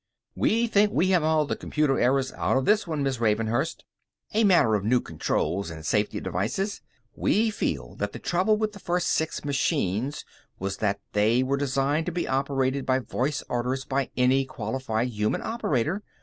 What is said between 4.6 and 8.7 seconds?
of new controls and safety devices. We feel that the trouble